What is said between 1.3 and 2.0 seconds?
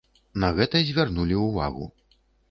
ўвагу.